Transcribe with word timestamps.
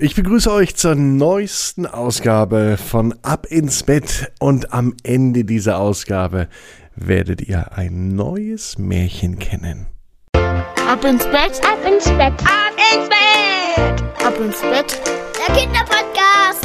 Ich 0.00 0.14
begrüße 0.14 0.52
euch 0.52 0.76
zur 0.76 0.94
neuesten 0.94 1.84
Ausgabe 1.84 2.76
von 2.76 3.16
Ab 3.22 3.46
ins 3.46 3.82
Bett 3.82 4.30
und 4.38 4.72
am 4.72 4.94
Ende 5.02 5.44
dieser 5.44 5.80
Ausgabe 5.80 6.46
werdet 6.94 7.40
ihr 7.40 7.72
ein 7.76 8.14
neues 8.14 8.78
Märchen 8.78 9.40
kennen. 9.40 9.88
Ab 10.34 11.04
ins 11.04 11.24
Bett, 11.24 11.60
ab 11.64 11.80
ins 11.84 12.04
Bett, 12.10 12.32
ab 12.44 12.76
ins 12.94 13.08
Bett, 13.08 14.24
ab 14.24 14.38
ins 14.38 14.60
Bett, 14.60 15.00
der 15.36 15.56
Kinderpodcast. 15.56 16.64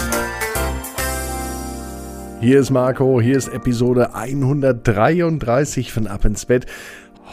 Hier 2.40 2.60
ist 2.60 2.70
Marco, 2.70 3.20
hier 3.20 3.36
ist 3.36 3.48
Episode 3.48 4.14
133 4.14 5.92
von 5.92 6.06
Ab 6.06 6.24
ins 6.26 6.46
Bett. 6.46 6.68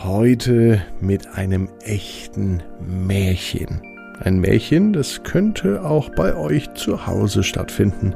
Heute 0.02 0.80
mit 1.02 1.26
einem 1.34 1.68
echten 1.82 2.62
Märchen. 2.80 3.89
Ein 4.22 4.40
Märchen, 4.40 4.92
das 4.92 5.22
könnte 5.22 5.82
auch 5.82 6.10
bei 6.10 6.36
euch 6.36 6.74
zu 6.74 7.06
Hause 7.06 7.42
stattfinden, 7.42 8.14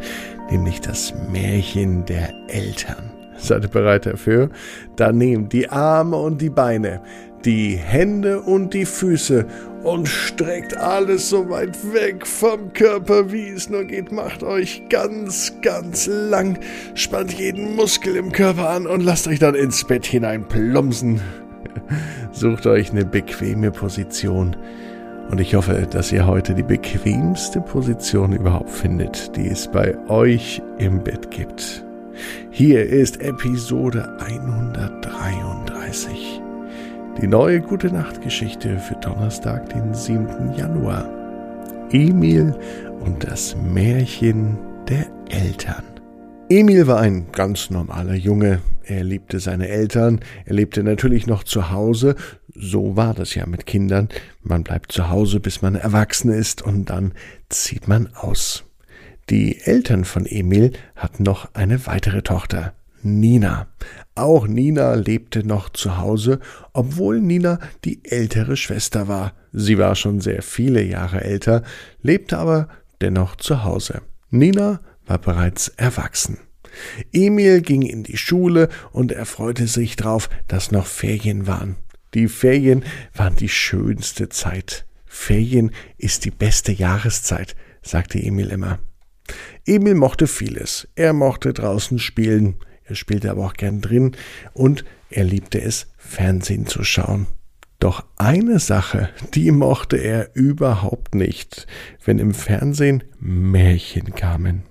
nämlich 0.51 0.83
das 0.83 1.15
Märchen 1.33 2.05
der 2.05 2.29
Eltern. 2.49 3.11
Seid 3.39 3.63
ihr 3.63 3.71
bereit 3.71 4.05
dafür? 4.05 4.51
Dann 4.97 5.17
nehmt 5.17 5.55
die 5.55 5.71
Arme 5.71 6.19
und 6.19 6.43
die 6.43 6.51
Beine, 6.51 7.01
die 7.47 7.77
Hände 7.77 8.43
und 8.43 8.75
die 8.75 8.85
Füße 8.85 9.47
und 9.83 10.07
streckt 10.07 10.77
alles 10.77 11.31
so 11.31 11.49
weit 11.49 11.77
weg 11.95 12.27
vom 12.27 12.75
Körper, 12.75 13.33
wie 13.33 13.49
es 13.49 13.71
nur 13.71 13.85
geht. 13.85 14.13
Macht 14.13 14.43
euch 14.43 14.83
ganz, 14.91 15.55
ganz 15.63 16.07
lang, 16.07 16.59
spannt 16.95 17.33
jeden 17.33 17.77
Muskel 17.77 18.17
im 18.17 18.31
Körper 18.31 18.69
an 18.69 18.87
und 18.87 19.01
lasst 19.01 19.27
euch 19.27 19.39
dann 19.39 19.55
ins 19.55 19.85
Bett 19.85 20.05
hinein 20.05 20.47
plumpsen. 20.47 21.23
Sucht 22.33 22.67
euch 22.67 22.91
eine 22.91 23.07
bequeme 23.07 23.71
Position 23.71 24.55
und 25.31 25.41
ich 25.41 25.55
hoffe, 25.55 25.87
dass 25.91 26.13
ihr 26.13 26.27
heute 26.27 26.55
die 26.55 26.63
bequemste 26.63 27.61
Position 27.61 28.33
überhaupt 28.33 28.71
findet, 28.71 29.37
die 29.37 29.49
es 29.49 29.69
bei 29.69 29.95
euch 30.09 30.63
im 30.79 31.03
Bett 31.03 31.31
gibt. 31.31 31.85
Hier 32.51 32.87
ist 32.87 33.21
Episode 33.21 34.17
133. 34.21 36.41
Die 37.21 37.27
neue 37.27 37.61
Gute 37.61 37.93
Nacht 37.93 38.23
Geschichte 38.23 38.79
für 38.79 38.95
Donnerstag, 38.97 39.69
den 39.71 39.95
7. 39.95 40.55
Januar. 40.57 41.09
Emil 41.91 42.55
und 43.01 43.25
das 43.25 43.57
Märchen 43.57 44.59
der 44.89 45.07
Eltern. 45.31 45.85
Emil 46.49 46.87
war 46.87 47.01
ein 47.01 47.27
ganz 47.33 47.71
normaler 47.71 48.15
Junge. 48.15 48.61
Er 48.87 49.05
liebte 49.05 49.41
seine 49.41 49.69
Eltern, 49.69 50.21
er 50.45 50.55
lebte 50.55 50.83
natürlich 50.83 51.27
noch 51.27 51.45
zu 51.45 51.71
Hause, 51.71 52.17
so 52.55 52.97
war 52.97 53.15
das 53.15 53.35
ja 53.35 53.47
mit 53.47 53.67
Kindern. 53.67 54.09
Man 54.43 54.63
bleibt 54.63 54.93
zu 54.93 55.09
Hause, 55.09 55.41
bis 55.41 55.63
man 55.63 55.75
erwachsen 55.75 56.31
ist, 56.33 56.63
und 56.63 56.91
dann 56.91 57.13
zieht 57.49 57.89
man 57.89 58.15
aus. 58.15 58.65
Die 59.31 59.61
Eltern 59.63 60.05
von 60.05 60.27
Emil 60.27 60.73
hatten 60.97 61.23
noch 61.23 61.55
eine 61.55 61.87
weitere 61.87 62.23
Tochter, 62.23 62.75
Nina. 63.03 63.69
Auch 64.15 64.47
Nina 64.47 64.95
lebte 64.95 65.47
noch 65.47 65.69
zu 65.71 65.99
Hause, 65.99 66.41
obwohl 66.73 67.21
Nina 67.21 67.59
die 67.85 68.05
ältere 68.05 68.57
Schwester 68.57 69.09
war. 69.09 69.33
Sie 69.53 69.79
war 69.79 69.95
schon 69.95 70.21
sehr 70.21 70.43
viele 70.43 70.83
Jahre 70.83 71.23
älter, 71.23 71.63
lebte 72.03 72.39
aber 72.39 72.69
dennoch 73.01 73.37
zu 73.37 73.65
Hause. 73.65 74.03
Nina 74.31 74.81
war 75.07 75.19
bereits 75.19 75.69
erwachsen. 75.69 76.39
Emil 77.13 77.61
ging 77.61 77.83
in 77.83 78.03
die 78.03 78.17
Schule 78.17 78.69
und 78.93 79.13
er 79.13 79.27
freute 79.27 79.67
sich 79.67 79.97
drauf, 79.97 80.29
dass 80.49 80.71
noch 80.71 80.87
Ferien 80.87 81.47
waren. 81.47 81.77
Die 82.15 82.29
Ferien 82.29 82.85
waren 83.15 83.37
die 83.37 83.49
schönste 83.49 84.29
Zeit. 84.29 84.87
Ferien 85.05 85.73
ist 85.99 86.25
die 86.25 86.31
beste 86.31 86.73
Jahreszeit, 86.73 87.57
sagte 87.83 88.19
Emil 88.19 88.49
immer. 88.49 88.79
Emil 89.67 89.95
mochte 89.95 90.27
vieles. 90.27 90.89
Er 90.95 91.13
mochte 91.13 91.53
draußen 91.53 91.99
spielen, 91.99 92.57
er 92.85 92.95
spielte 92.95 93.31
aber 93.31 93.47
auch 93.47 93.55
gern 93.55 93.81
drin 93.81 94.17
und 94.53 94.85
er 95.11 95.25
liebte 95.25 95.61
es, 95.61 95.87
Fernsehen 95.97 96.67
zu 96.67 96.85
schauen. 96.85 97.27
Doch 97.79 98.05
eine 98.17 98.61
Sache, 98.61 99.11
die 99.35 99.51
mochte 99.51 99.97
er 99.97 100.35
überhaupt 100.35 101.15
nicht, 101.15 101.67
wenn 102.05 102.19
im 102.19 102.35
Fernsehen 102.35 103.05
Märchen 103.19 104.15
kamen. 104.15 104.65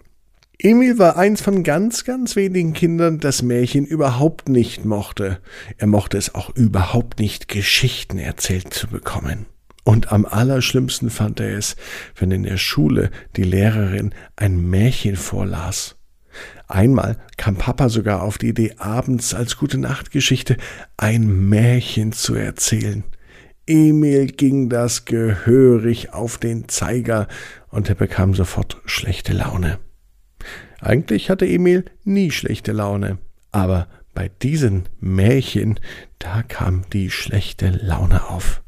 Emil 0.66 0.98
war 0.98 1.18
eins 1.18 1.42
von 1.42 1.64
ganz, 1.64 2.06
ganz 2.06 2.38
wenigen 2.38 2.72
Kindern, 2.72 3.20
das 3.20 3.42
Märchen 3.42 3.86
überhaupt 3.86 4.48
nicht 4.48 4.86
mochte. 4.86 5.40
Er 5.78 5.88
mochte 5.88 6.18
es 6.18 6.36
auch 6.36 6.56
überhaupt 6.56 7.20
nicht, 7.20 7.50
Geschichten 7.50 8.18
erzählt 8.18 8.74
zu 8.74 8.88
bekommen. 8.88 9.46
Und 9.84 10.14
am 10.14 10.26
allerschlimmsten 10.26 11.10
fand 11.10 11.42
er 11.42 11.58
es, 11.58 11.76
wenn 12.16 12.32
in 12.32 12.44
der 12.44 12.56
Schule 12.56 13.12
die 13.36 13.44
Lehrerin 13.44 14.16
ein 14.38 14.70
Märchen 14.70 15.18
vorlas. 15.18 15.98
Einmal 16.70 17.18
kam 17.36 17.58
Papa 17.58 17.90
sogar 17.90 18.24
auf 18.24 18.38
die 18.38 18.48
Idee, 18.48 18.76
abends 18.78 19.34
als 19.34 19.58
gute 19.58 19.78
Nachtgeschichte 19.78 20.56
ein 20.96 21.50
Märchen 21.50 22.14
zu 22.14 22.36
erzählen. 22.36 23.04
Emil 23.68 24.28
ging 24.28 24.70
das 24.70 25.04
gehörig 25.04 26.14
auf 26.14 26.38
den 26.38 26.70
Zeiger 26.70 27.28
und 27.68 27.90
er 27.90 27.96
bekam 27.96 28.34
sofort 28.34 28.78
schlechte 28.86 29.34
Laune. 29.34 29.78
Eigentlich 30.84 31.30
hatte 31.30 31.48
Emil 31.48 31.86
nie 32.04 32.30
schlechte 32.30 32.74
Laune, 32.74 33.18
aber 33.54 33.88
bei 34.14 34.30
diesen 34.42 34.84
Märchen, 35.00 35.80
da 36.20 36.44
kam 36.44 36.84
die 36.92 37.10
schlechte 37.10 37.70
Laune 37.70 38.30
auf. 38.30 38.62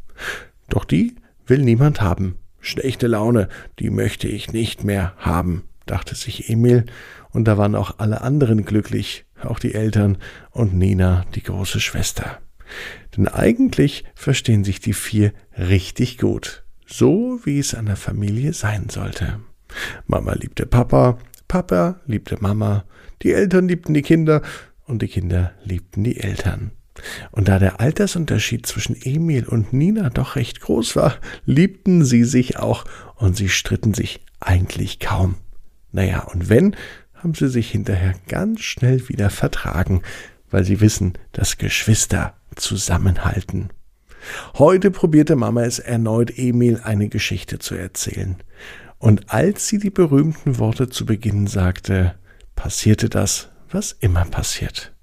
Doch 0.69 0.85
die 0.85 1.17
will 1.45 1.59
niemand 1.59 1.99
haben. 1.99 2.37
Schlechte 2.61 3.07
Laune, 3.07 3.49
die 3.79 3.89
möchte 3.89 4.29
ich 4.29 4.53
nicht 4.53 4.85
mehr 4.85 5.13
haben, 5.17 5.63
dachte 5.85 6.15
sich 6.15 6.49
Emil, 6.49 6.85
und 7.31 7.49
da 7.49 7.57
waren 7.57 7.75
auch 7.75 7.99
alle 7.99 8.21
anderen 8.21 8.63
glücklich, 8.63 9.25
auch 9.43 9.59
die 9.59 9.73
Eltern 9.73 10.17
und 10.51 10.73
Nina, 10.73 11.25
die 11.35 11.43
große 11.43 11.81
Schwester. 11.81 12.39
Denn 13.17 13.27
eigentlich 13.27 14.05
verstehen 14.15 14.63
sich 14.63 14.79
die 14.79 14.93
vier 14.93 15.33
richtig 15.57 16.17
gut, 16.17 16.63
so 16.87 17.41
wie 17.43 17.59
es 17.59 17.75
an 17.75 17.87
der 17.87 17.97
Familie 17.97 18.53
sein 18.53 18.87
sollte. 18.87 19.41
Mama 20.07 20.33
liebte 20.33 20.65
Papa, 20.65 21.17
Papa 21.55 22.01
liebte 22.05 22.35
Mama, 22.41 22.83
die 23.21 23.31
Eltern 23.31 23.69
liebten 23.69 23.93
die 23.93 24.01
Kinder 24.01 24.41
und 24.87 25.01
die 25.01 25.07
Kinder 25.07 25.53
liebten 25.63 26.03
die 26.03 26.19
Eltern. 26.19 26.71
Und 27.31 27.47
da 27.47 27.59
der 27.59 27.79
Altersunterschied 27.79 28.65
zwischen 28.65 28.93
Emil 29.01 29.47
und 29.47 29.71
Nina 29.71 30.09
doch 30.09 30.35
recht 30.35 30.59
groß 30.59 30.97
war, 30.97 31.15
liebten 31.45 32.03
sie 32.03 32.25
sich 32.25 32.59
auch 32.59 32.83
und 33.15 33.37
sie 33.37 33.47
stritten 33.47 33.93
sich 33.93 34.19
eigentlich 34.41 34.99
kaum. 34.99 35.35
Naja, 35.93 36.23
und 36.23 36.49
wenn, 36.49 36.75
haben 37.13 37.33
sie 37.35 37.47
sich 37.47 37.71
hinterher 37.71 38.15
ganz 38.27 38.59
schnell 38.59 39.07
wieder 39.07 39.29
vertragen, 39.29 40.01
weil 40.51 40.65
sie 40.65 40.81
wissen, 40.81 41.13
dass 41.31 41.57
Geschwister 41.57 42.33
zusammenhalten. 42.57 43.69
Heute 44.55 44.91
probierte 44.91 45.37
Mama 45.37 45.63
es 45.63 45.79
erneut, 45.79 46.37
Emil 46.37 46.81
eine 46.83 47.07
Geschichte 47.07 47.59
zu 47.59 47.75
erzählen. 47.75 48.35
Und 48.97 49.31
als 49.33 49.67
sie 49.67 49.77
die 49.77 49.89
berühmten 49.89 50.57
Worte 50.57 50.89
zu 50.89 51.05
Beginn 51.05 51.47
sagte, 51.47 52.15
passierte 52.55 53.09
das, 53.09 53.49
was 53.69 53.91
immer 53.91 54.25
passiert. 54.25 54.93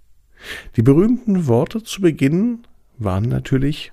Die 0.76 0.82
berühmten 0.82 1.46
Worte 1.46 1.82
zu 1.82 2.00
Beginn 2.00 2.66
waren 2.98 3.28
natürlich 3.28 3.92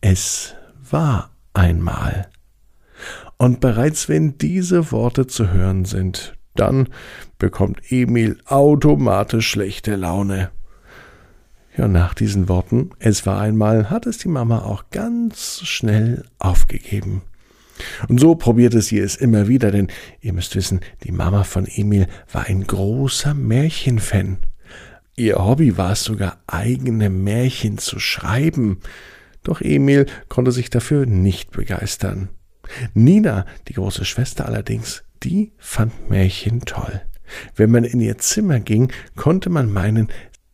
Es 0.00 0.54
war 0.90 1.30
einmal. 1.52 2.28
Und 3.36 3.60
bereits 3.60 4.08
wenn 4.08 4.38
diese 4.38 4.90
Worte 4.92 5.26
zu 5.26 5.52
hören 5.52 5.84
sind, 5.84 6.36
dann 6.54 6.88
bekommt 7.38 7.80
Emil 7.90 8.38
automatisch 8.46 9.48
schlechte 9.48 9.96
Laune. 9.96 10.50
Ja, 11.76 11.88
nach 11.88 12.14
diesen 12.14 12.48
Worten, 12.48 12.90
es 13.00 13.26
war 13.26 13.40
einmal, 13.40 13.90
hat 13.90 14.06
es 14.06 14.18
die 14.18 14.28
Mama 14.28 14.62
auch 14.62 14.90
ganz 14.90 15.60
schnell 15.64 16.24
aufgegeben. 16.38 17.22
Und 18.08 18.20
so 18.20 18.34
probierte 18.34 18.82
sie 18.82 18.98
es 18.98 19.16
immer 19.16 19.48
wieder, 19.48 19.70
denn 19.70 19.88
ihr 20.20 20.32
müsst 20.32 20.56
wissen, 20.56 20.80
die 21.04 21.12
Mama 21.12 21.44
von 21.44 21.66
Emil 21.66 22.06
war 22.32 22.46
ein 22.46 22.66
großer 22.66 23.34
Märchenfan. 23.34 24.38
Ihr 25.16 25.36
Hobby 25.36 25.76
war 25.76 25.92
es 25.92 26.04
sogar, 26.04 26.42
eigene 26.46 27.08
Märchen 27.08 27.78
zu 27.78 27.98
schreiben. 27.98 28.80
Doch 29.42 29.60
Emil 29.60 30.06
konnte 30.28 30.50
sich 30.50 30.70
dafür 30.70 31.06
nicht 31.06 31.52
begeistern. 31.52 32.30
Nina, 32.94 33.46
die 33.68 33.74
große 33.74 34.04
Schwester 34.04 34.46
allerdings, 34.46 35.04
die 35.22 35.52
fand 35.58 36.10
Märchen 36.10 36.60
toll. 36.60 37.02
Wenn 37.54 37.70
man 37.70 37.84
in 37.84 38.00
ihr 38.00 38.18
Zimmer 38.18 38.60
ging, 38.60 38.92
konnte 39.16 39.50
man 39.50 39.72
meinen, 39.72 40.08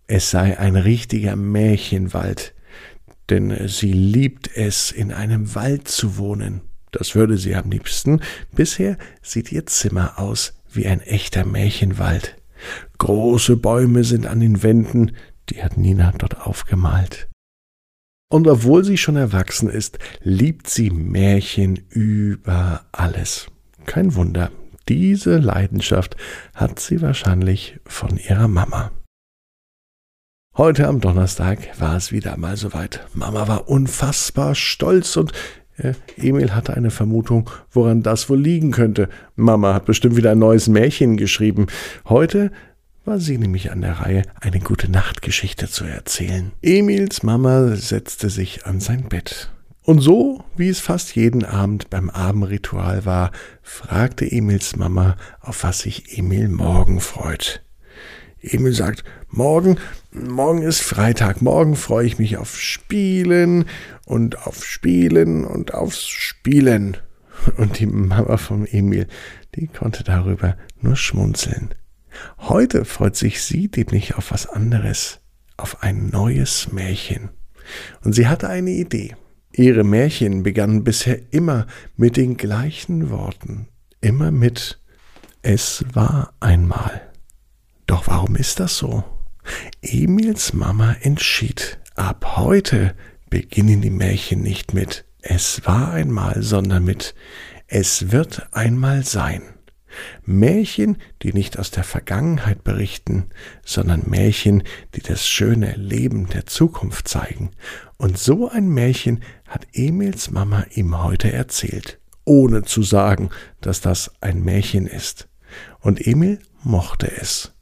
es 0.06 0.30
sei 0.30 0.58
ein 0.58 0.76
richtiger 0.76 1.36
Märchenwald, 1.36 2.54
denn 3.28 3.68
sie 3.68 3.92
liebt 3.92 4.50
es, 4.56 4.90
in 4.90 5.12
einem 5.12 5.54
Wald 5.54 5.88
zu 5.88 6.18
wohnen. 6.18 6.62
Das 6.90 7.14
würde 7.14 7.38
sie 7.38 7.54
am 7.54 7.70
liebsten. 7.70 8.20
Bisher 8.52 8.98
sieht 9.22 9.52
ihr 9.52 9.66
Zimmer 9.66 10.18
aus 10.18 10.54
wie 10.72 10.86
ein 10.86 11.00
echter 11.00 11.44
Märchenwald. 11.44 12.36
Große 12.98 13.56
Bäume 13.56 14.04
sind 14.04 14.26
an 14.26 14.40
den 14.40 14.62
Wänden, 14.62 15.16
die 15.48 15.62
hat 15.62 15.76
Nina 15.76 16.12
dort 16.16 16.46
aufgemalt. 16.46 17.28
Und 18.32 18.46
obwohl 18.46 18.84
sie 18.84 18.96
schon 18.96 19.16
erwachsen 19.16 19.68
ist, 19.68 19.98
liebt 20.22 20.68
sie 20.68 20.90
Märchen 20.90 21.76
über 21.88 22.84
alles. 22.92 23.46
kein 23.86 24.14
Wunder. 24.14 24.52
Diese 24.88 25.38
Leidenschaft 25.38 26.16
hat 26.54 26.78
sie 26.78 27.00
wahrscheinlich 27.00 27.78
von 27.86 28.18
ihrer 28.18 28.48
Mama. 28.48 28.92
Heute 30.56 30.88
am 30.88 31.00
Donnerstag 31.00 31.80
war 31.80 31.96
es 31.96 32.12
wieder 32.12 32.36
mal 32.36 32.56
soweit. 32.56 33.06
Mama 33.14 33.48
war 33.48 33.68
unfassbar 33.68 34.54
stolz 34.54 35.16
und 35.16 35.32
äh, 35.82 35.94
Emil 36.16 36.54
hatte 36.54 36.74
eine 36.74 36.90
Vermutung, 36.90 37.50
woran 37.70 38.02
das 38.02 38.28
wohl 38.28 38.40
liegen 38.40 38.70
könnte. 38.70 39.08
Mama 39.36 39.74
hat 39.74 39.84
bestimmt 39.86 40.16
wieder 40.16 40.32
ein 40.32 40.38
neues 40.38 40.68
Märchen 40.68 41.16
geschrieben. 41.16 41.66
Heute 42.08 42.50
war 43.04 43.18
sie 43.18 43.38
nämlich 43.38 43.72
an 43.72 43.80
der 43.80 44.00
Reihe, 44.00 44.22
eine 44.40 44.60
gute 44.60 44.90
Nachtgeschichte 44.90 45.68
zu 45.68 45.84
erzählen. 45.84 46.52
Emils 46.62 47.22
Mama 47.22 47.74
setzte 47.76 48.30
sich 48.30 48.66
an 48.66 48.80
sein 48.80 49.08
Bett. 49.08 49.50
Und 49.82 50.00
so, 50.00 50.44
wie 50.56 50.68
es 50.68 50.78
fast 50.78 51.16
jeden 51.16 51.44
Abend 51.44 51.90
beim 51.90 52.10
Abendritual 52.10 53.06
war, 53.06 53.32
fragte 53.62 54.30
Emils 54.30 54.76
Mama, 54.76 55.16
auf 55.40 55.64
was 55.64 55.80
sich 55.80 56.16
Emil 56.18 56.48
morgen 56.48 57.00
freut. 57.00 57.62
Emil 58.42 58.72
sagt, 58.72 59.04
morgen, 59.28 59.76
morgen 60.12 60.62
ist 60.62 60.80
Freitag, 60.80 61.42
morgen 61.42 61.76
freue 61.76 62.06
ich 62.06 62.18
mich 62.18 62.38
auf 62.38 62.58
Spielen 62.58 63.66
und 64.06 64.46
auf 64.46 64.64
Spielen 64.64 65.44
und 65.44 65.74
aufs 65.74 66.06
Spielen. 66.06 66.96
Und 67.56 67.78
die 67.78 67.86
Mama 67.86 68.36
von 68.36 68.66
Emil, 68.66 69.06
die 69.54 69.66
konnte 69.66 70.04
darüber 70.04 70.56
nur 70.80 70.96
schmunzeln. 70.96 71.74
Heute 72.38 72.84
freut 72.84 73.16
sich 73.16 73.42
sie 73.42 73.70
nämlich 73.74 74.16
auf 74.16 74.30
was 74.30 74.46
anderes, 74.46 75.20
auf 75.56 75.82
ein 75.82 76.08
neues 76.08 76.72
Märchen. 76.72 77.30
Und 78.02 78.14
sie 78.14 78.26
hatte 78.26 78.48
eine 78.48 78.70
Idee. 78.70 79.16
Ihre 79.52 79.84
Märchen 79.84 80.42
begannen 80.42 80.84
bisher 80.84 81.18
immer 81.32 81.66
mit 81.96 82.16
den 82.16 82.36
gleichen 82.36 83.10
Worten, 83.10 83.68
immer 84.00 84.30
mit 84.30 84.80
Es 85.42 85.84
war 85.92 86.34
einmal. 86.40 87.09
Doch 87.90 88.06
warum 88.06 88.36
ist 88.36 88.60
das 88.60 88.76
so? 88.76 89.02
Emils 89.82 90.52
Mama 90.52 90.92
entschied, 91.00 91.80
ab 91.96 92.36
heute 92.36 92.94
beginnen 93.30 93.80
die 93.80 93.90
Märchen 93.90 94.42
nicht 94.42 94.74
mit 94.74 95.04
Es 95.22 95.66
war 95.66 95.92
einmal, 95.92 96.40
sondern 96.40 96.84
mit 96.84 97.16
Es 97.66 98.12
wird 98.12 98.46
einmal 98.52 99.02
sein. 99.04 99.42
Märchen, 100.24 100.98
die 101.22 101.32
nicht 101.32 101.58
aus 101.58 101.72
der 101.72 101.82
Vergangenheit 101.82 102.62
berichten, 102.62 103.26
sondern 103.64 104.08
Märchen, 104.08 104.62
die 104.94 105.02
das 105.02 105.26
schöne 105.26 105.72
Leben 105.74 106.28
der 106.28 106.46
Zukunft 106.46 107.08
zeigen. 107.08 107.50
Und 107.96 108.18
so 108.18 108.48
ein 108.48 108.68
Märchen 108.68 109.24
hat 109.48 109.66
Emils 109.72 110.30
Mama 110.30 110.64
ihm 110.70 111.02
heute 111.02 111.32
erzählt, 111.32 111.98
ohne 112.24 112.62
zu 112.62 112.84
sagen, 112.84 113.30
dass 113.60 113.80
das 113.80 114.12
ein 114.20 114.44
Märchen 114.44 114.86
ist. 114.86 115.28
Und 115.80 116.06
Emil 116.06 116.38
mochte 116.62 117.10
es 117.10 117.52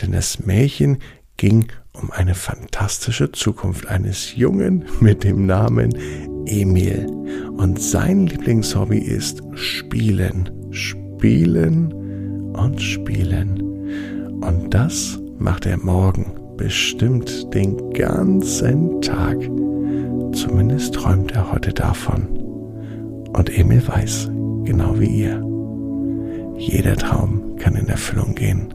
denn 0.00 0.12
das 0.12 0.44
Märchen 0.44 0.98
ging 1.36 1.66
um 1.92 2.10
eine 2.10 2.34
fantastische 2.34 3.32
Zukunft 3.32 3.86
eines 3.86 4.34
Jungen 4.34 4.84
mit 5.00 5.24
dem 5.24 5.46
Namen 5.46 5.90
Emil. 6.46 7.06
Und 7.56 7.80
sein 7.80 8.26
Lieblingshobby 8.26 8.98
ist 8.98 9.42
Spielen, 9.54 10.50
Spielen 10.70 11.92
und 12.52 12.82
Spielen. 12.82 13.60
Und 14.42 14.74
das 14.74 15.18
macht 15.38 15.66
er 15.66 15.78
morgen 15.78 16.34
bestimmt 16.56 17.52
den 17.54 17.92
ganzen 17.92 19.00
Tag. 19.00 19.38
Zumindest 20.32 20.94
träumt 20.94 21.32
er 21.32 21.52
heute 21.52 21.72
davon. 21.72 22.26
Und 23.32 23.56
Emil 23.56 23.86
weiß, 23.86 24.30
genau 24.64 24.98
wie 24.98 25.06
ihr, 25.06 25.42
jeder 26.56 26.96
Traum 26.96 27.56
kann 27.56 27.74
in 27.76 27.88
Erfüllung 27.88 28.34
gehen. 28.34 28.73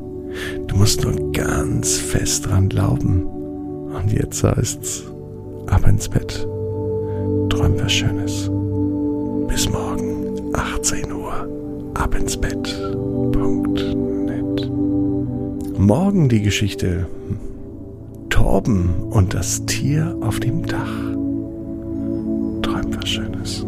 Du 0.68 0.76
musst 0.76 1.04
nur 1.04 1.32
ganz 1.32 1.98
fest 1.98 2.48
dran 2.48 2.70
glauben. 2.70 3.24
Und 3.24 4.12
jetzt 4.12 4.44
heißt's, 4.44 5.04
ab 5.68 5.88
ins 5.88 6.08
Bett. 6.08 6.48
Träum 7.50 7.74
was 7.80 7.92
Schönes. 7.92 8.50
Bis 9.48 9.70
morgen, 9.70 10.54
18 10.54 11.12
Uhr, 11.12 11.48
ab 11.96 12.16
ins 12.16 12.38
Bett. 12.38 12.78
.net. 14.26 14.72
Morgen 15.78 16.30
die 16.30 16.42
Geschichte. 16.42 17.08
Torben 18.30 18.90
und 19.10 19.34
das 19.34 19.66
Tier 19.66 20.16
auf 20.22 20.40
dem 20.40 20.66
Dach. 20.66 20.94
Träum 22.62 22.96
was 22.96 23.10
Schönes. 23.10 23.66